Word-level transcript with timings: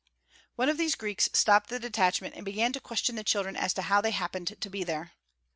One 0.55 0.67
of 0.67 0.79
these 0.79 0.95
Greeks 0.95 1.29
stopped 1.33 1.69
the 1.69 1.77
detachment 1.79 2.33
and 2.33 2.43
began 2.43 2.73
to 2.73 2.79
question 2.79 3.13
the 3.15 3.23
children 3.23 3.55
as 3.55 3.71
to 3.75 3.83
how 3.83 4.01
they 4.01 4.09
happened 4.09 4.59
to 4.59 4.69
be 4.71 4.83
there. 4.83 5.11